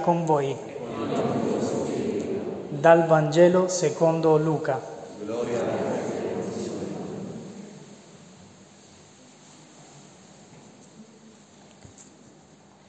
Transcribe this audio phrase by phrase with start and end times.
[0.00, 0.56] con voi.
[2.68, 4.80] Dal Vangelo secondo Luca.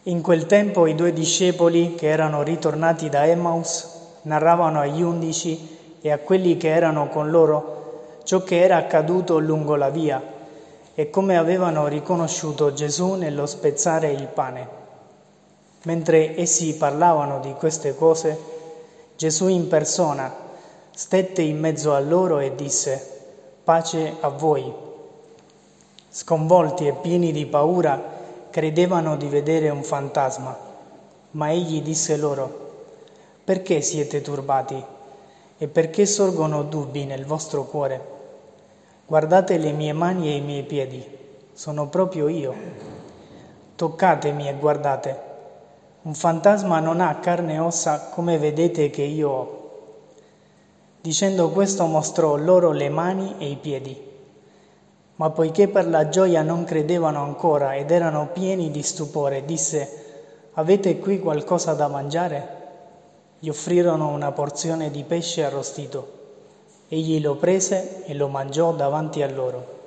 [0.05, 3.87] In quel tempo i due discepoli che erano ritornati da Emmaus
[4.23, 9.75] narravano agli undici e a quelli che erano con loro ciò che era accaduto lungo
[9.75, 10.21] la via
[10.95, 14.82] e come avevano riconosciuto Gesù nello spezzare il pane.
[15.83, 18.37] Mentre essi parlavano di queste cose,
[19.17, 20.33] Gesù in persona
[20.95, 23.21] stette in mezzo a loro e disse,
[23.63, 24.71] pace a voi.
[26.09, 28.01] Sconvolti e pieni di paura,
[28.49, 30.57] credevano di vedere un fantasma,
[31.31, 32.71] ma egli disse loro,
[33.43, 34.81] perché siete turbati
[35.57, 38.11] e perché sorgono dubbi nel vostro cuore?
[39.05, 41.05] Guardate le mie mani e i miei piedi,
[41.51, 42.53] sono proprio io.
[43.75, 45.31] Toccatemi e guardate
[46.03, 49.61] un fantasma non ha carne e ossa come vedete che io ho.
[50.99, 54.11] Dicendo questo mostrò loro le mani e i piedi.
[55.15, 60.99] Ma poiché per la gioia non credevano ancora ed erano pieni di stupore, disse, avete
[60.99, 62.61] qui qualcosa da mangiare?
[63.39, 66.21] Gli offrirono una porzione di pesce arrostito.
[66.89, 69.79] Egli lo prese e lo mangiò davanti a loro.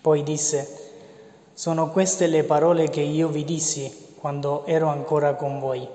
[0.00, 0.92] Poi disse,
[1.52, 5.86] sono queste le parole che io vi dissi quando ero ancora con voi.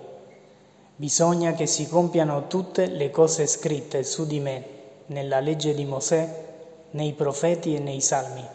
[0.95, 4.65] Bisogna che si compiano tutte le cose scritte su di me
[5.07, 6.45] nella legge di Mosè,
[6.91, 8.45] nei profeti e nei salmi.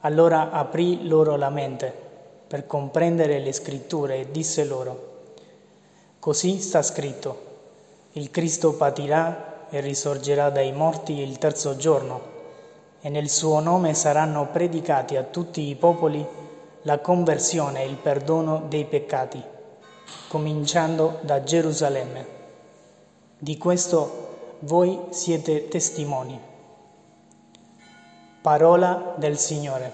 [0.00, 1.92] Allora aprì loro la mente
[2.46, 5.16] per comprendere le scritture e disse loro,
[6.18, 7.46] così sta scritto,
[8.12, 12.36] il Cristo patirà e risorgerà dai morti il terzo giorno
[13.00, 16.26] e nel suo nome saranno predicati a tutti i popoli
[16.88, 19.42] la conversione e il perdono dei peccati,
[20.26, 22.26] cominciando da Gerusalemme.
[23.36, 26.40] Di questo voi siete testimoni.
[28.40, 29.92] Parola del Signore.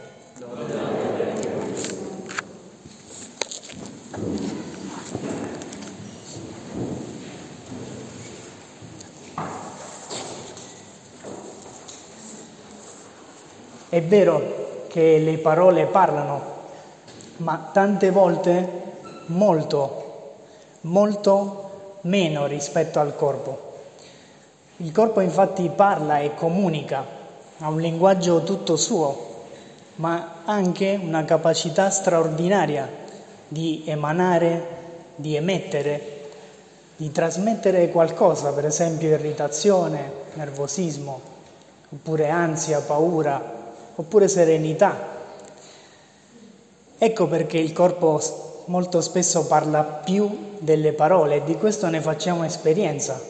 [13.89, 16.54] È vero che le parole parlano
[17.39, 18.83] ma tante volte
[19.27, 20.33] molto,
[20.83, 23.73] molto meno rispetto al corpo.
[24.79, 27.05] Il corpo infatti parla e comunica,
[27.59, 29.33] ha un linguaggio tutto suo,
[29.97, 32.89] ma anche una capacità straordinaria
[33.47, 34.67] di emanare,
[35.15, 36.29] di emettere,
[36.97, 41.21] di trasmettere qualcosa, per esempio irritazione, nervosismo,
[41.91, 43.41] oppure ansia, paura,
[43.95, 45.14] oppure serenità,
[47.05, 48.19] Ecco perché il corpo
[48.65, 53.21] molto spesso parla più delle parole di questo ne facciamo esperienza.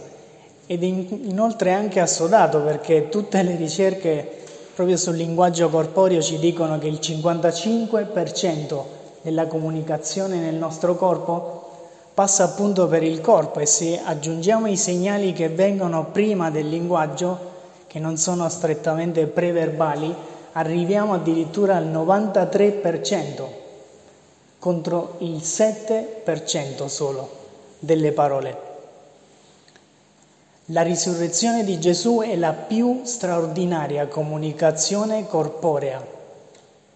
[0.64, 4.30] Ed inoltre anche assodato perché tutte le ricerche
[4.76, 8.80] proprio sul linguaggio corporeo ci dicono che il 55%
[9.22, 11.70] della comunicazione nel nostro corpo
[12.14, 17.36] passa appunto per il corpo e se aggiungiamo i segnali che vengono prima del linguaggio,
[17.88, 20.14] che non sono strettamente preverbali,
[20.52, 23.62] arriviamo addirittura al 93%
[24.64, 27.28] contro il 7% solo
[27.80, 28.58] delle parole.
[30.68, 36.02] La risurrezione di Gesù è la più straordinaria comunicazione corporea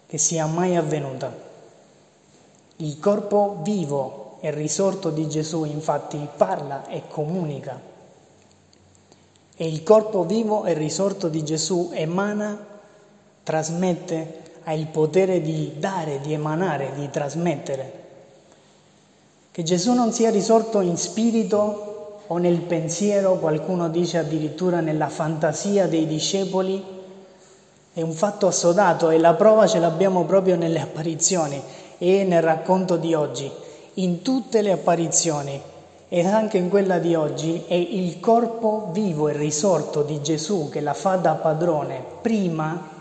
[0.07, 1.31] che sia mai avvenuta.
[2.77, 7.79] Il corpo vivo e risorto di Gesù infatti parla e comunica.
[9.55, 12.65] E il corpo vivo e risorto di Gesù emana
[13.43, 17.93] trasmette, ha il potere di dare, di emanare, di trasmettere.
[19.51, 25.87] Che Gesù non sia risorto in spirito o nel pensiero, qualcuno dice addirittura nella fantasia
[25.87, 26.83] dei discepoli,
[27.91, 31.61] è un fatto assodato e la prova ce l'abbiamo proprio nelle apparizioni
[31.97, 33.51] e nel racconto di oggi.
[33.95, 35.59] In tutte le apparizioni
[36.07, 40.81] e anche in quella di oggi è il corpo vivo e risorto di Gesù che
[40.81, 42.98] la fa da padrone prima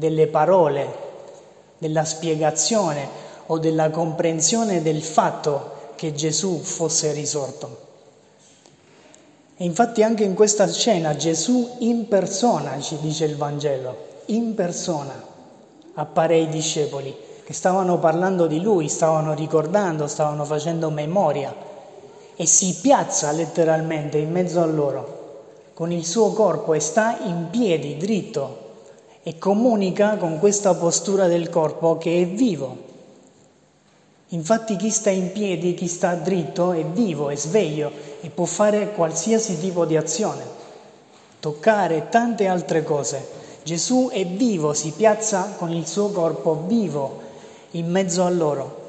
[0.00, 0.88] delle parole,
[1.76, 3.06] della spiegazione
[3.46, 7.88] o della comprensione del fatto che Gesù fosse risorto.
[9.56, 15.12] E infatti anche in questa scena Gesù in persona, ci dice il Vangelo, in persona
[15.94, 17.14] appare ai discepoli
[17.44, 21.54] che stavano parlando di lui, stavano ricordando, stavano facendo memoria
[22.36, 25.18] e si piazza letteralmente in mezzo a loro
[25.74, 28.68] con il suo corpo e sta in piedi dritto
[29.22, 32.88] e comunica con questa postura del corpo che è vivo.
[34.28, 37.90] Infatti chi sta in piedi, chi sta dritto è vivo, è sveglio
[38.20, 40.44] e può fare qualsiasi tipo di azione,
[41.40, 43.38] toccare tante altre cose.
[43.62, 47.20] Gesù è vivo, si piazza con il suo corpo vivo
[47.72, 48.88] in mezzo a loro,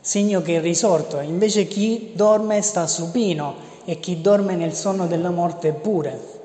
[0.00, 1.20] segno che è risorto.
[1.20, 3.54] Invece chi dorme sta supino
[3.84, 6.36] e chi dorme nel sonno della morte pure.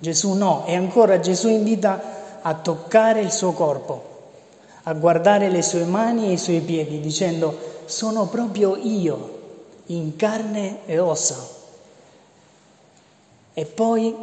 [0.00, 4.12] Gesù no, e ancora Gesù invita a toccare il suo corpo,
[4.82, 7.56] a guardare le sue mani e i suoi piedi, dicendo
[7.86, 9.40] sono proprio io,
[9.86, 11.36] in carne e ossa.
[13.54, 14.14] E poi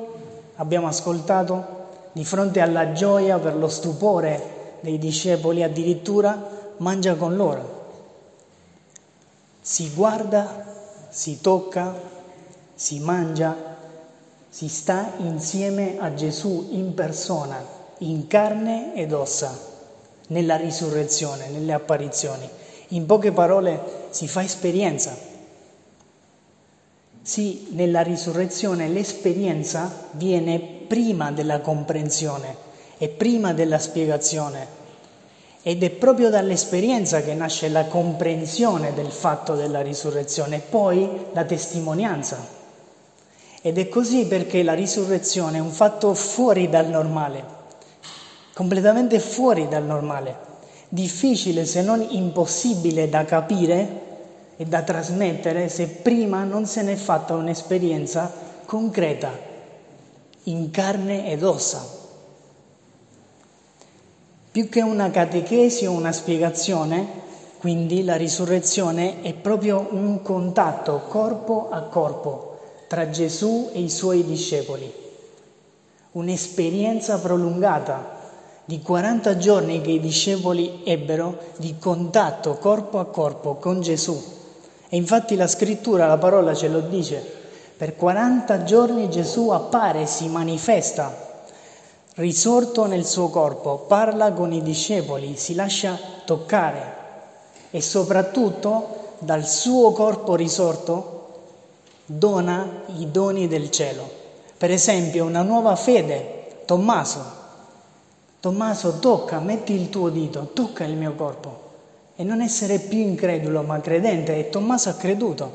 [0.56, 1.80] abbiamo ascoltato
[2.12, 7.80] di fronte alla gioia per lo stupore dei discepoli, addirittura mangia con loro.
[9.62, 10.66] Si guarda,
[11.10, 11.94] si tocca,
[12.76, 13.56] si mangia,
[14.50, 19.58] si sta insieme a Gesù in persona, in carne ed ossa,
[20.28, 22.50] nella risurrezione, nelle apparizioni.
[22.90, 25.16] In poche parole si fa esperienza.
[27.22, 34.80] Sì, nella risurrezione l'esperienza viene prima della comprensione e prima della spiegazione.
[35.62, 41.44] Ed è proprio dall'esperienza che nasce la comprensione del fatto della risurrezione e poi la
[41.44, 42.60] testimonianza.
[43.62, 47.60] Ed è così perché la risurrezione è un fatto fuori dal normale,
[48.54, 50.36] completamente fuori dal normale,
[50.90, 54.10] difficile se non impossibile da capire
[54.58, 58.32] e da trasmettere se prima non se n'è fatta un'esperienza
[58.66, 59.32] concreta,
[60.44, 62.00] in carne ed ossa.
[64.52, 67.20] Più che una catechesi o una spiegazione,
[67.58, 74.26] quindi la risurrezione è proprio un contatto corpo a corpo tra Gesù e i suoi
[74.26, 74.92] discepoli.
[76.12, 78.20] Un'esperienza prolungata
[78.72, 84.18] di 40 giorni che i discepoli ebbero di contatto corpo a corpo con Gesù.
[84.88, 87.22] E infatti la scrittura, la parola ce lo dice,
[87.76, 91.14] per 40 giorni Gesù appare, si manifesta,
[92.16, 96.94] risorto nel suo corpo, parla con i discepoli, si lascia toccare
[97.72, 101.40] e soprattutto dal suo corpo risorto
[102.06, 104.10] dona i doni del cielo.
[104.58, 107.41] Per esempio, una nuova fede, Tommaso.
[108.42, 111.70] Tommaso, tocca, metti il tuo dito, tocca il mio corpo.
[112.18, 114.38] E non essere più incredulo, ma credente.
[114.38, 115.52] E Tommaso ha creduto.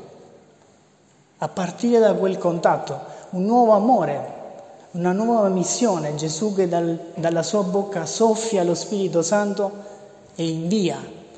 [1.37, 2.99] A partire da quel contatto,
[3.31, 4.33] un nuovo amore,
[4.93, 6.15] una nuova missione.
[6.15, 9.71] Gesù che dal, dalla sua bocca soffia lo Spirito Santo
[10.33, 10.97] e invia.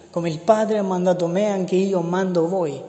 [0.10, 2.81] Come il Padre ha mandato me, anche io mando voi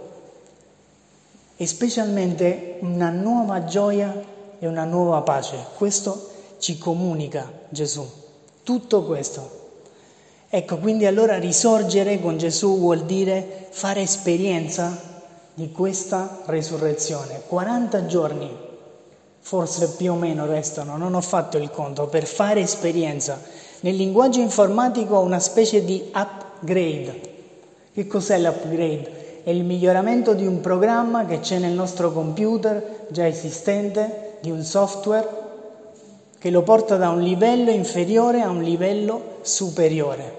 [1.60, 4.14] e specialmente una nuova gioia
[4.58, 5.58] e una nuova pace.
[5.76, 8.02] Questo ci comunica Gesù,
[8.70, 9.58] tutto questo.
[10.48, 14.96] Ecco, quindi allora risorgere con Gesù vuol dire fare esperienza
[15.54, 17.42] di questa resurrezione.
[17.48, 18.56] 40 giorni,
[19.40, 23.40] forse più o meno restano, non ho fatto il conto, per fare esperienza.
[23.80, 27.20] Nel linguaggio informatico una specie di upgrade.
[27.92, 29.18] Che cos'è l'upgrade?
[29.42, 34.62] è il miglioramento di un programma che c'è nel nostro computer già esistente, di un
[34.62, 35.39] software
[36.40, 40.38] che lo porta da un livello inferiore a un livello superiore.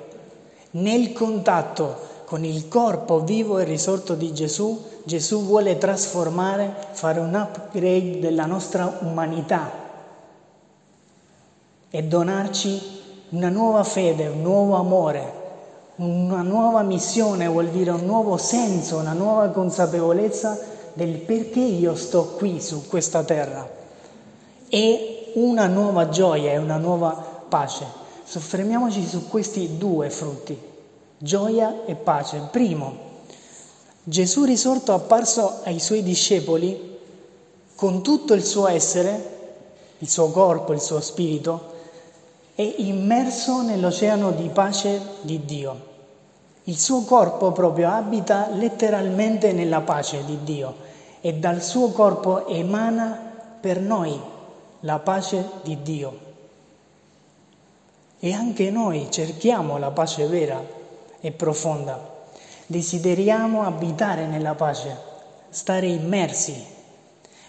[0.71, 7.35] Nel contatto con il corpo vivo e risorto di Gesù, Gesù vuole trasformare, fare un
[7.35, 9.71] upgrade della nostra umanità
[11.91, 12.81] e donarci
[13.29, 15.33] una nuova fede, un nuovo amore,
[15.97, 20.57] una nuova missione vuol dire un nuovo senso, una nuova consapevolezza
[20.93, 23.69] del perché io sto qui su questa terra
[24.67, 27.11] e una nuova gioia e una nuova
[27.47, 27.85] pace.
[28.23, 30.57] Soffermiamoci su questi due frutti,
[31.17, 32.47] gioia e pace.
[32.51, 33.09] Primo,
[34.03, 36.97] Gesù risorto apparso ai suoi discepoli
[37.75, 39.39] con tutto il suo essere,
[39.99, 41.69] il suo corpo, il suo spirito,
[42.55, 45.89] è immerso nell'oceano di pace di Dio.
[46.65, 50.75] Il suo corpo proprio abita letteralmente nella pace di Dio
[51.21, 54.30] e dal suo corpo emana per noi
[54.81, 56.29] la pace di Dio.
[58.19, 60.61] E anche noi cerchiamo la pace vera
[61.19, 61.99] e profonda.
[62.67, 64.95] Desideriamo abitare nella pace,
[65.49, 66.65] stare immersi.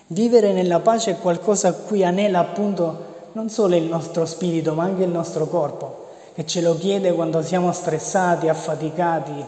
[0.09, 4.85] Vivere nella pace è qualcosa a cui anela appunto non solo il nostro spirito, ma
[4.85, 6.01] anche il nostro corpo
[6.35, 9.45] che ce lo chiede quando siamo stressati, affaticati.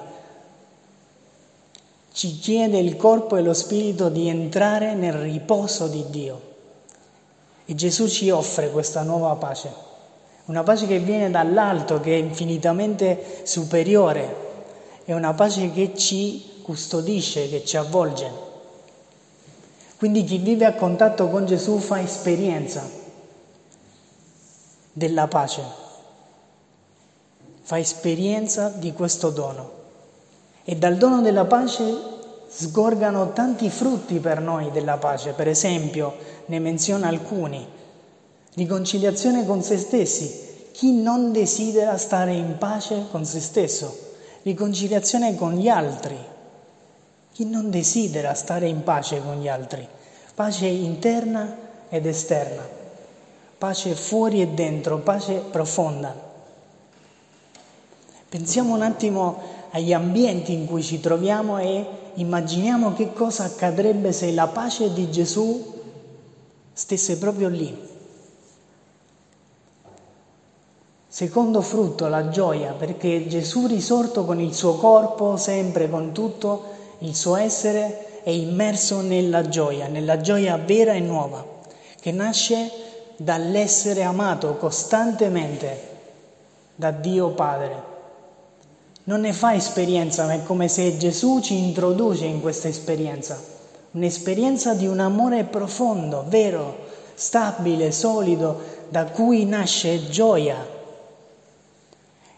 [2.12, 6.53] Ci chiede il corpo e lo spirito di entrare nel riposo di Dio.
[7.66, 9.72] E Gesù ci offre questa nuova pace,
[10.46, 14.42] una pace che viene dall'alto, che è infinitamente superiore
[15.04, 18.30] è una pace che ci custodisce, che ci avvolge.
[19.98, 22.88] Quindi chi vive a contatto con Gesù fa esperienza
[24.92, 25.62] della pace,
[27.60, 29.82] fa esperienza di questo dono.
[30.64, 31.82] E dal dono della pace
[32.56, 36.14] sgorgano tanti frutti per noi della pace, per esempio
[36.46, 37.66] ne menziono alcuni.
[38.54, 40.42] Riconciliazione con se stessi.
[40.70, 44.12] Chi non desidera stare in pace con se stesso?
[44.42, 46.16] Riconciliazione con gli altri.
[47.32, 49.86] Chi non desidera stare in pace con gli altri?
[50.34, 51.56] Pace interna
[51.88, 52.62] ed esterna.
[53.58, 56.14] Pace fuori e dentro, pace profonda.
[58.28, 64.32] Pensiamo un attimo agli ambienti in cui ci troviamo e immaginiamo che cosa accadrebbe se
[64.32, 65.72] la pace di Gesù
[66.72, 67.92] stesse proprio lì.
[71.08, 76.64] Secondo frutto, la gioia, perché Gesù risorto con il suo corpo, sempre con tutto
[76.98, 81.44] il suo essere, è immerso nella gioia, nella gioia vera e nuova,
[82.00, 82.70] che nasce
[83.16, 85.88] dall'essere amato costantemente
[86.76, 87.93] da Dio Padre.
[89.06, 93.38] Non ne fa esperienza, ma è come se Gesù ci introduce in questa esperienza,
[93.90, 100.56] un'esperienza di un amore profondo, vero, stabile, solido, da cui nasce gioia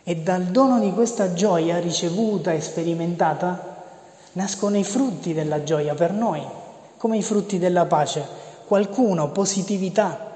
[0.02, 3.74] e dal dono di questa gioia ricevuta e sperimentata
[4.32, 6.42] nascono i frutti della gioia per noi,
[6.96, 8.26] come i frutti della pace.
[8.66, 10.34] Qualcuno positività,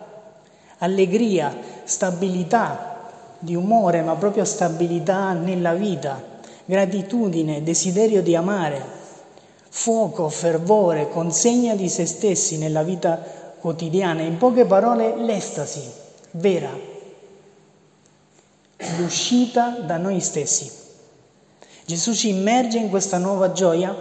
[0.79, 2.90] allegria, stabilità
[3.41, 6.23] di umore, ma proprio stabilità nella vita,
[6.65, 8.81] gratitudine, desiderio di amare,
[9.69, 13.17] fuoco, fervore, consegna di se stessi nella vita
[13.59, 14.23] quotidiana.
[14.23, 15.83] In poche parole, l'estasi
[16.33, 16.71] vera
[18.99, 20.71] l'uscita da noi stessi.
[21.85, 23.95] Gesù ci immerge in questa nuova gioia,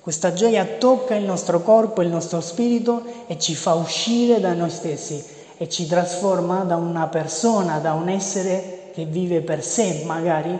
[0.00, 4.70] questa gioia tocca il nostro corpo, il nostro spirito e ci fa uscire da noi
[4.70, 5.24] stessi
[5.56, 10.58] e ci trasforma da una persona, da un essere che vive per sé magari,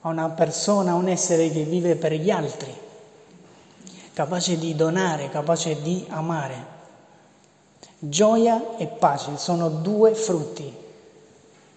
[0.00, 2.72] a una persona, un essere che vive per gli altri,
[4.12, 6.72] capace di donare, capace di amare.
[7.98, 10.82] Gioia e pace sono due frutti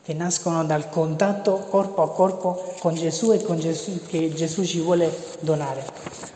[0.07, 4.79] che nascono dal contatto corpo a corpo con Gesù e con Gesù che Gesù ci
[4.79, 5.83] vuole donare.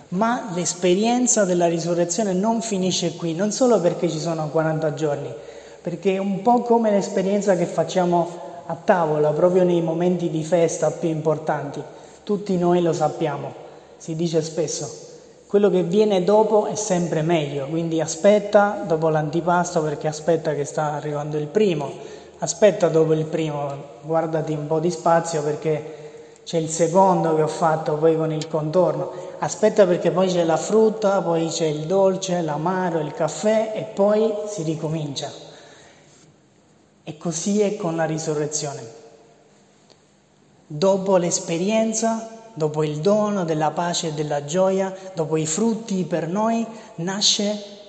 [0.09, 5.33] Ma l'esperienza della risurrezione non finisce qui, non solo perché ci sono 40 giorni,
[5.81, 10.91] perché è un po' come l'esperienza che facciamo a tavola, proprio nei momenti di festa
[10.91, 11.81] più importanti.
[12.25, 13.53] Tutti noi lo sappiamo,
[13.95, 15.07] si dice spesso.
[15.47, 20.91] Quello che viene dopo è sempre meglio, quindi aspetta dopo l'antipasto perché aspetta che sta
[20.91, 25.99] arrivando il primo aspetta dopo il primo, guardati un po' di spazio perché
[26.43, 30.57] c'è il secondo che ho fatto poi con il contorno, aspetta perché poi c'è la
[30.57, 35.31] frutta, poi c'è il dolce, l'amaro, il caffè e poi si ricomincia.
[37.03, 38.99] E così è con la risurrezione.
[40.65, 46.65] Dopo l'esperienza, dopo il dono della pace e della gioia, dopo i frutti per noi,
[46.95, 47.80] nasce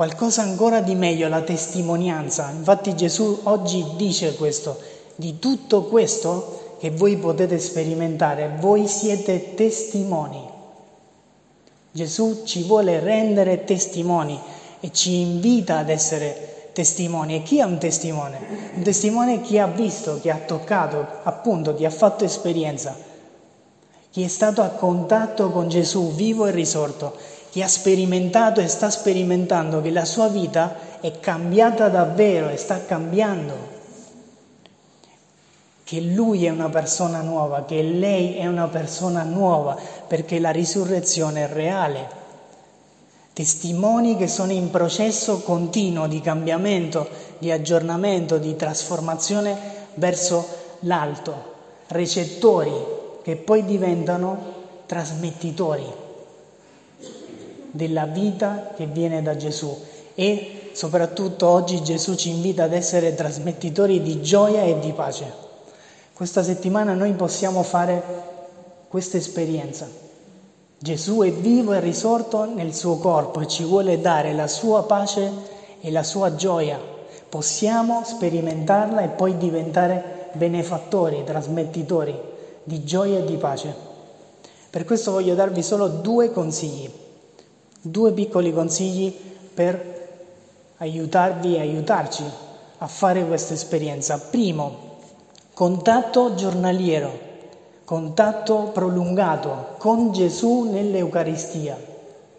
[0.00, 2.50] qualcosa ancora di meglio, la testimonianza.
[2.56, 4.80] Infatti Gesù oggi dice questo,
[5.14, 10.42] di tutto questo che voi potete sperimentare, voi siete testimoni.
[11.90, 14.40] Gesù ci vuole rendere testimoni
[14.80, 17.34] e ci invita ad essere testimoni.
[17.34, 18.38] E chi è un testimone?
[18.76, 22.96] Un testimone è chi ha visto, chi ha toccato, appunto, chi ha fatto esperienza,
[24.08, 27.14] chi è stato a contatto con Gesù vivo e risorto
[27.50, 32.84] chi ha sperimentato e sta sperimentando che la sua vita è cambiata davvero e sta
[32.84, 33.78] cambiando,
[35.82, 39.76] che lui è una persona nuova, che lei è una persona nuova,
[40.06, 42.18] perché la risurrezione è reale.
[43.32, 49.56] Testimoni che sono in processo continuo di cambiamento, di aggiornamento, di trasformazione
[49.94, 50.46] verso
[50.80, 51.54] l'alto,
[51.88, 52.70] recettori
[53.22, 56.08] che poi diventano trasmettitori
[57.70, 59.76] della vita che viene da Gesù
[60.14, 65.48] e soprattutto oggi Gesù ci invita ad essere trasmettitori di gioia e di pace.
[66.12, 68.02] Questa settimana noi possiamo fare
[68.88, 69.88] questa esperienza.
[70.78, 75.30] Gesù è vivo e risorto nel suo corpo e ci vuole dare la sua pace
[75.80, 76.78] e la sua gioia.
[77.28, 82.18] Possiamo sperimentarla e poi diventare benefattori, trasmettitori
[82.64, 83.74] di gioia e di pace.
[84.70, 86.90] Per questo voglio darvi solo due consigli.
[87.82, 89.14] Due piccoli consigli
[89.54, 90.08] per
[90.78, 92.24] aiutarvi e aiutarci
[92.78, 94.18] a fare questa esperienza.
[94.18, 94.98] Primo,
[95.52, 97.28] contatto giornaliero
[97.90, 101.76] contatto prolungato con Gesù nell'Eucaristia,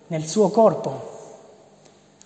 [0.08, 1.10] nel suo corpo,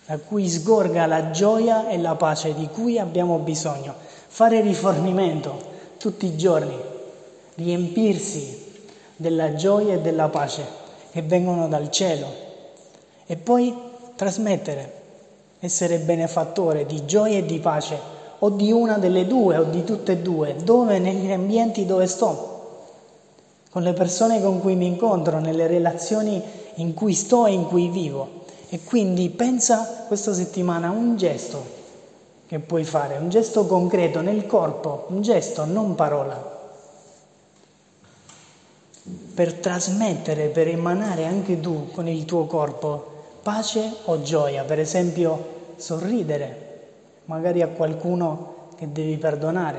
[0.06, 3.96] da cui sgorga la gioia e la pace di cui abbiamo bisogno.
[4.28, 5.60] Fare rifornimento
[5.98, 6.78] tutti i giorni,
[7.56, 8.84] riempirsi
[9.16, 10.64] della gioia e della pace
[11.10, 12.45] che vengono dal cielo
[13.26, 13.76] e poi
[14.16, 15.04] trasmettere,
[15.60, 20.14] essere benefattore di gioia e di pace o di una delle due o di tutte
[20.14, 22.54] e due, dove negli ambienti dove sto,
[23.72, 26.42] con le persone con cui mi incontro, nelle relazioni
[26.76, 28.44] in cui sto e in cui vivo.
[28.70, 31.74] E quindi pensa questa settimana a un gesto
[32.48, 36.54] che puoi fare, un gesto concreto nel corpo, un gesto, non parola
[39.36, 43.15] per trasmettere, per emanare anche tu con il tuo corpo
[43.46, 46.88] pace o gioia, per esempio sorridere,
[47.26, 49.78] magari a qualcuno che devi perdonare,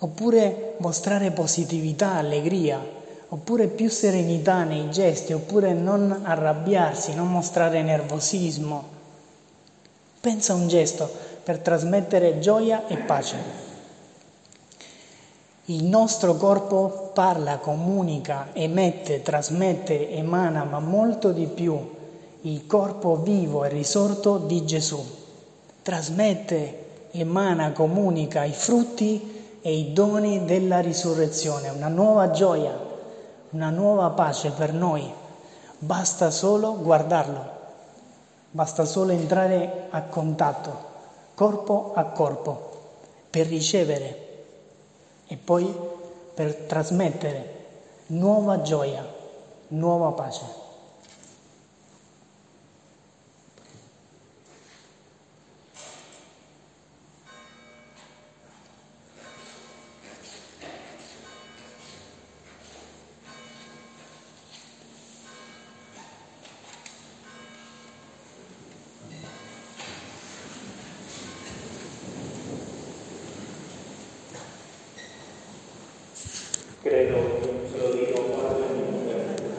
[0.00, 2.78] oppure mostrare positività, allegria,
[3.28, 8.84] oppure più serenità nei gesti, oppure non arrabbiarsi, non mostrare nervosismo.
[10.20, 11.10] Pensa a un gesto
[11.42, 13.59] per trasmettere gioia e pace.
[15.70, 21.78] Il nostro corpo parla, comunica, emette, trasmette, emana, ma molto di più
[22.40, 25.00] il corpo vivo e risorto di Gesù.
[25.80, 32.76] Trasmette, emana, comunica i frutti e i doni della risurrezione, una nuova gioia,
[33.50, 35.08] una nuova pace per noi.
[35.78, 37.44] Basta solo guardarlo,
[38.50, 40.76] basta solo entrare a contatto,
[41.36, 42.70] corpo a corpo,
[43.30, 44.29] per ricevere
[45.32, 45.72] e poi
[46.34, 47.58] per trasmettere
[48.06, 49.06] nuova gioia,
[49.68, 50.44] nuova pace.